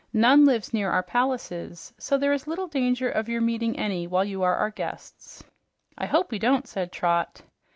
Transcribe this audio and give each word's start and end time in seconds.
None 0.13 0.45
lives 0.45 0.73
near 0.73 0.89
our 0.89 1.03
palaces, 1.03 1.93
so 1.99 2.17
there 2.17 2.33
is 2.33 2.47
little 2.47 2.65
danger 2.65 3.07
of 3.07 3.29
your 3.29 3.39
meeting 3.39 3.77
any 3.77 4.07
while 4.07 4.25
you 4.25 4.41
are 4.41 4.55
our 4.55 4.71
guests." 4.71 5.43
"I 5.95 6.07
hope 6.07 6.31
we 6.31 6.39
won't," 6.41 6.65
said 6.67 6.91
Trot. 6.91 7.43